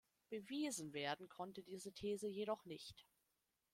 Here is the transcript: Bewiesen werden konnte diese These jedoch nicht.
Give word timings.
Bewiesen 0.31 0.93
werden 0.93 1.29
konnte 1.29 1.61
diese 1.61 1.91
These 1.93 2.27
jedoch 2.27 2.65
nicht. 2.65 3.05